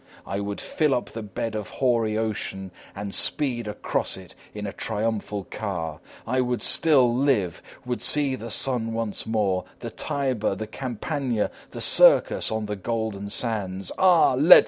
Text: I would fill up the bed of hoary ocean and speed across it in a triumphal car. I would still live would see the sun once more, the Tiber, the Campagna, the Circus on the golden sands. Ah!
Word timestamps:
I 0.25 0.39
would 0.39 0.59
fill 0.59 0.95
up 0.95 1.11
the 1.11 1.21
bed 1.21 1.53
of 1.53 1.69
hoary 1.69 2.17
ocean 2.17 2.71
and 2.95 3.13
speed 3.13 3.67
across 3.67 4.17
it 4.17 4.33
in 4.51 4.65
a 4.65 4.73
triumphal 4.73 5.43
car. 5.51 5.99
I 6.25 6.41
would 6.41 6.63
still 6.63 7.15
live 7.15 7.61
would 7.85 8.01
see 8.01 8.33
the 8.33 8.49
sun 8.49 8.93
once 8.93 9.27
more, 9.27 9.63
the 9.81 9.91
Tiber, 9.91 10.55
the 10.55 10.65
Campagna, 10.65 11.51
the 11.69 11.81
Circus 11.81 12.51
on 12.51 12.65
the 12.65 12.75
golden 12.75 13.29
sands. 13.29 13.91
Ah! 13.99 14.35